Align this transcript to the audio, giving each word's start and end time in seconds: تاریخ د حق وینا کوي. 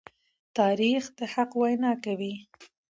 تاریخ 0.57 1.03
د 1.17 1.19
حق 1.33 1.51
وینا 1.61 1.91
کوي. 2.05 2.33